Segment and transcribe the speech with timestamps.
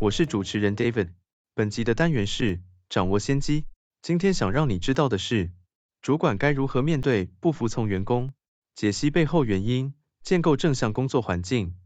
[0.00, 1.10] 我是主持人 David。
[1.54, 3.64] 本集的单元是掌握先机。
[4.02, 5.52] 今天想让你知道的是，
[6.02, 8.32] 主管该如何面对不服从员工，
[8.74, 11.76] 解析背后原因，建构正向工作环境。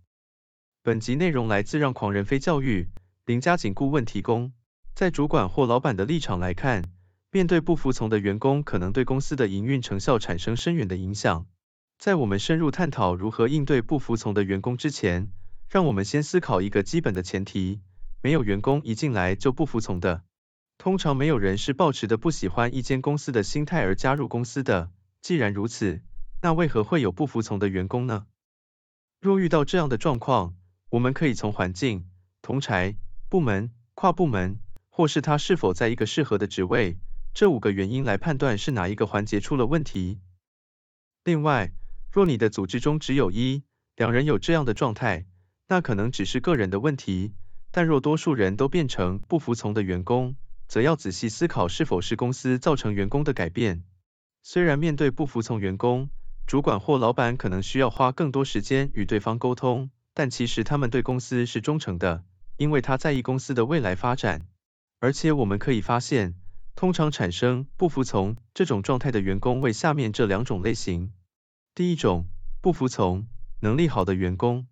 [0.82, 2.88] 本集内容来自让狂人非教育
[3.26, 4.52] 林家景顾问提供。
[4.94, 6.90] 在主管或老板的立场来看，
[7.30, 11.46] 面对不服从的员工，可能对公司的营运成效产生深远的影响。
[11.98, 15.30] 在我们深入探讨如何应对不服从的员工之前，
[15.68, 17.80] 让我们先思考一个基本的前提：
[18.20, 20.24] 没有员工一进来就不服从的。
[20.76, 24.90] 通常没有人是抱持的不喜欢一间公司的心态而加入公司的。
[25.20, 26.00] 既然如此，
[26.40, 28.26] 那为何会有不服从的员工呢？
[29.20, 30.54] 若遇到这样的状况，
[30.90, 32.08] 我们可以从环境、
[32.40, 32.96] 同柴、
[33.28, 36.98] 部门、跨部门，或是他是否在一个适合的职位
[37.34, 40.20] 这五个原因来判断是哪一个环节出了问题。
[41.24, 41.72] 另外，
[42.12, 43.64] 若你的组织中只有一
[43.96, 45.26] 两人有这样的状态，
[45.66, 47.34] 那可能只是个人的问题；
[47.78, 50.34] 但若多数人都变成不服从的员工，
[50.66, 53.84] 则要仔细思考是否是公司造成员工的改变。
[54.42, 56.10] 虽然面对不服从员工，
[56.44, 62.24] 主管或老板可能需要花更多时间与对方沟通，但其实他们对公司是忠诚的，
[62.56, 64.48] 因为他在意公司的未来发展。
[64.98, 66.34] 而且我们可以发现，
[66.74, 71.12] 通常产生不服从这种状态的员工为下面这两种类型。
[71.76, 72.26] 第一种，
[72.60, 73.28] 不服从，
[73.60, 74.66] 能力好的员工，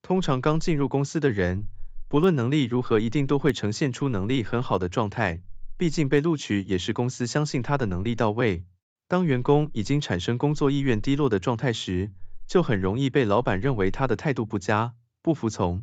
[0.00, 1.66] 通常刚进入公司的人，
[2.14, 5.42] 不论能力如何，一定都会呈现出能力很好的状态，
[5.76, 8.64] 毕竟被录取也是公司相信他的能力到位。
[9.08, 12.12] 当员工已经产生工作意愿低落的状态时，
[12.46, 15.82] 就很容易被老板认为他的态度不佳，不服从。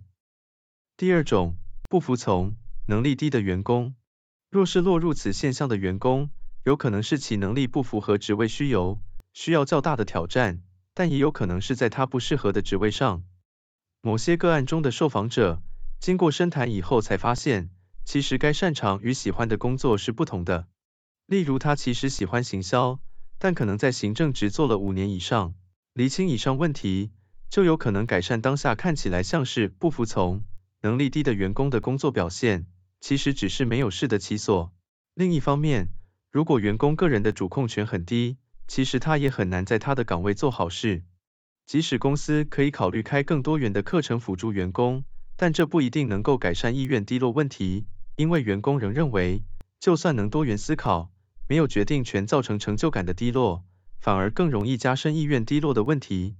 [0.95, 1.57] 第二种，
[1.89, 2.55] 不服从，
[2.87, 3.93] 能力低的员工，
[4.49, 6.29] 若是落入此现象的员工，
[6.63, 9.01] 有可能是其能力不符合职位需求。
[9.33, 10.61] 需要较大的挑战，
[10.93, 13.21] 但也有可能是在他不适合的职位上。
[13.99, 15.61] 某些个案中的受访者，
[16.01, 17.69] 经过深谈以后才发现，
[18.05, 20.67] 其实该擅长与喜欢的工作是不同的。
[21.27, 22.99] 例如，他其实喜欢行销，
[23.37, 25.53] 但可能在行政职做了五年以上。
[25.93, 27.11] 厘清以上问题，
[27.51, 30.43] 就有可能改善当下看起来像是不服从、
[30.81, 32.65] 能力低的员工的工作表现，
[32.99, 34.73] 其实只是没有适得其所。
[35.13, 35.89] 另一方面，
[36.31, 38.37] 如果员工个人的主控权很低，
[38.67, 41.03] 其实他也很难在他的岗位做好事。
[41.67, 45.05] 即使公司可以考虑开更多元的课程辅助员工，
[45.41, 49.41] 但这不一定能够改善意愿低落问题，因为员工仍认为，
[49.79, 51.09] 就算能多元思考，
[51.47, 53.65] 没有决定权造成成就感的低落，
[53.99, 56.35] 反而更容易加深意愿低落的问题。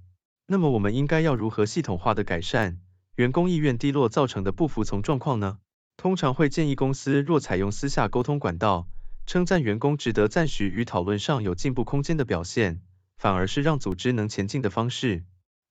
[0.46, 2.78] 那么我们应该要如何系统化的改善
[3.16, 5.58] 员工意愿低落造成的不服从状况呢？
[5.96, 8.86] 通常会建议公司若采用私下沟通管道。
[9.26, 12.80] 称赞员工值得赞许与讨论上有进步空间的表现，
[13.16, 15.24] 反而是让组织能前进的方式。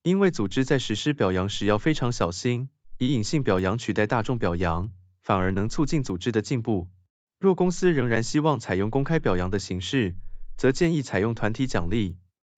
[0.04, 2.68] 因为组织在实施表扬时要非常小心，
[3.02, 4.92] 以隐性表扬取代大众表扬，
[5.24, 6.88] 反而能促进组织的进步。
[7.40, 10.16] 若公司仍然希望采用公开表扬的形式，
[10.56, 12.18] 则建议采用团体奖励。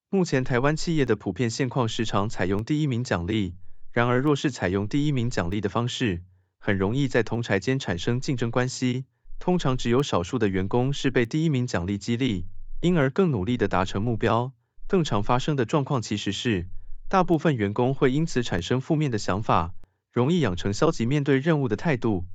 [0.10, 3.56] 目前台湾企业的普遍现况时常采用第一名奖励，
[3.94, 6.24] 然而若是采用第一名奖励的方式，
[6.60, 9.06] 很容易在同柴间产生竞争关系。
[9.40, 12.48] 通常只有少数的员工是被第一名奖励激励，
[12.82, 14.52] 因而更努力的达成目标。
[14.90, 16.68] 更常发生的状况其实是，
[17.08, 19.74] 大部分员工会因此产生负面的想法，
[20.14, 22.28] 容易养成消极面对任务的态度。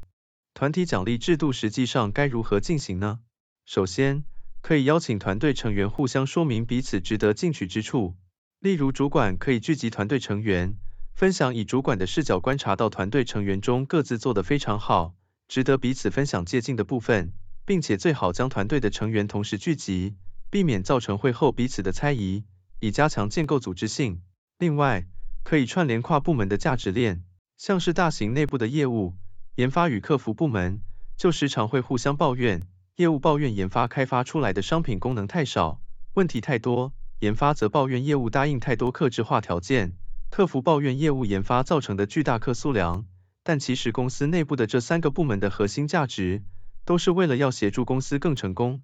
[0.52, 3.20] 团体奖励制度实际上该如何进行呢？
[3.64, 4.24] 首先，
[4.62, 8.16] 可以邀请团队成员互相说明彼此值得进取之处。
[8.58, 10.74] 例如，主管可以聚集团队成员，
[11.14, 15.14] 分享以主管的视角观察到团队成员中各自做得非常好。
[15.46, 17.32] 值得彼此分享借鉴的部分，
[17.64, 20.16] 并且最好将团队的成员同时聚集，
[20.50, 22.42] 避免造成会后彼此的猜疑，
[22.80, 24.20] 以加强建构组织性。
[24.58, 25.06] 另外，
[25.44, 27.22] 可以串联跨部门的价值链，
[27.58, 29.16] 像是大型内部的业务、
[29.56, 30.80] 研发与客服部门，
[31.16, 35.80] 就时常会互相抱怨，业务抱怨研发开发出来的商品功能太少，
[36.14, 39.96] 问题太多，研发则抱怨业务答应太多客制化条件，
[40.30, 43.06] 客服抱怨业务研发造成的巨大客诉量。
[43.42, 46.44] 但其实公司内部的这三个部门的核心价值，
[46.84, 48.82] 都是为了要协助公司更成功。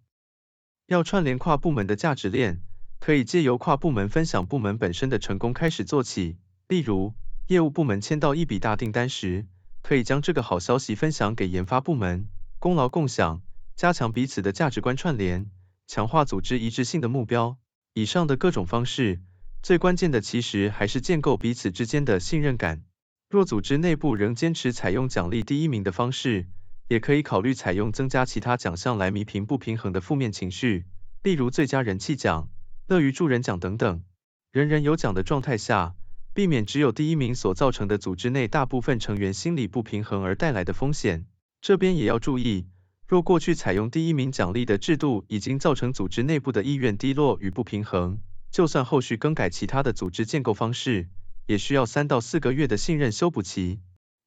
[0.89, 2.61] 要串联跨部门的价值链，
[2.99, 6.39] 可以借由跨部门分享部门本身的成功开始做起。
[6.67, 7.15] 例如，
[7.47, 9.47] 业务部门签到一笔大订单时，
[9.83, 12.27] 可以将这个好消息分享给研发部门，
[12.59, 13.43] 功劳共享，
[13.77, 15.51] 加强彼此的价值观串联，
[15.87, 17.59] 强化组织一致性的目标。
[17.93, 19.21] 以上的各种方式，
[19.63, 22.83] 最关键的其实还是建构彼此之间的信任感。
[23.29, 26.49] 若组织内部仍坚持采用奖励第一名的方式，
[26.89, 30.87] 也可以考虑采用增加其他奖项来弥平不平衡的负面情绪，
[31.23, 32.49] 例如最佳人气奖、
[32.87, 34.03] 乐于助人奖等等。
[34.51, 35.95] 人人有奖的状态下。
[36.35, 41.27] 避免只有第一名所造成的组织内大部分成员心理不平衡而带来的风险。
[41.61, 42.67] 这边也要注意，
[43.07, 48.19] 若过去采用第一名奖励的制度已经造成组织内部的意愿低落与不平衡，
[48.51, 51.09] 就算后续更改其他的组织建构方式，
[51.47, 53.79] 也需要三到四个月的信任修补期。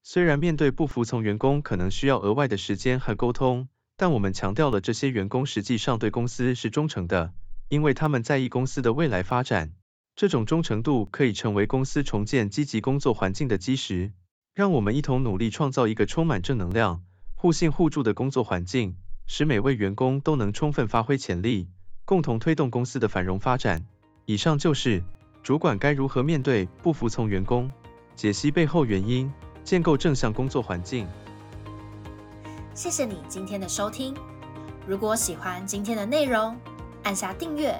[0.01, 3.67] 虽然面对不服从员工可能需要额外的时间和沟通，
[3.97, 7.33] 但我们强调了这些员工实际上对公司是忠诚的，
[7.67, 9.73] 因为他们在意公司的未来发展。
[10.17, 14.11] 这种忠诚度可以成为公司重建积极工作环境的基石。
[14.55, 17.03] 让我们一同努力创造一个充满正能量、
[17.35, 18.95] 互信互助的工作环境，
[19.27, 21.69] 使每位员工都能充分发挥潜力，
[22.03, 23.85] 共同推动公司的繁荣发展。
[24.25, 25.03] 以上就是
[25.43, 27.69] 主管该如何面对不服从员工，
[28.15, 29.31] 解析背后原因，
[29.63, 31.07] 建构正向工作环境。
[32.73, 34.15] 谢谢你今天的收听。
[34.87, 36.59] 如果喜欢今天的内容，
[37.03, 37.79] 按下订阅。